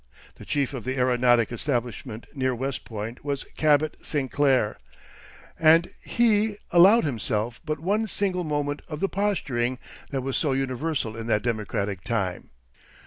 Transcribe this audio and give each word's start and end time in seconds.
The 0.37 0.45
chief 0.45 0.73
of 0.73 0.83
the 0.83 0.97
aeronautic 0.97 1.51
establishment 1.51 2.25
near 2.33 2.55
West 2.55 2.85
Point 2.85 3.23
was 3.23 3.43
Cabot 3.55 3.97
Sinclair, 4.03 4.79
and 5.59 5.91
he 6.03 6.57
allowed 6.71 7.03
himself 7.03 7.61
but 7.65 7.79
one 7.79 8.07
single 8.07 8.43
moment 8.43 8.81
of 8.87 8.99
the 8.99 9.07
posturing 9.07 9.77
that 10.09 10.21
was 10.21 10.35
so 10.37 10.53
universal 10.53 11.15
in 11.15 11.27
that 11.27 11.43
democratic 11.43 12.03
time. 12.03 12.49